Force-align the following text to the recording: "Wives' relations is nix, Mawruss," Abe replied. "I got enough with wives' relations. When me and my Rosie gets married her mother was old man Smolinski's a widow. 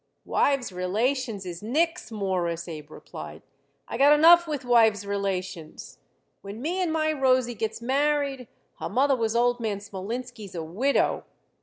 "Wives' 0.25 0.71
relations 0.71 1.45
is 1.45 1.61
nix, 1.61 2.11
Mawruss," 2.11 2.67
Abe 2.67 2.89
replied. 2.89 3.43
"I 3.87 3.99
got 3.99 4.13
enough 4.13 4.47
with 4.47 4.65
wives' 4.65 5.05
relations. 5.05 5.99
When 6.41 6.59
me 6.59 6.81
and 6.81 6.91
my 6.91 7.11
Rosie 7.13 7.53
gets 7.53 7.83
married 7.83 8.47
her 8.79 8.89
mother 8.89 9.15
was 9.15 9.35
old 9.35 9.59
man 9.59 9.77
Smolinski's 9.79 10.55
a 10.55 10.63
widow. 10.63 11.23